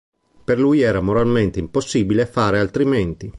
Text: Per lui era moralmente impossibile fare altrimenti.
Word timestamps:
Per 0.45 0.57
lui 0.57 0.79
era 0.81 0.99
moralmente 0.99 1.59
impossibile 1.59 2.25
fare 2.25 2.57
altrimenti. 2.57 3.29